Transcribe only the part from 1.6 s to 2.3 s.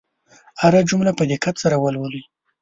سره لولئ.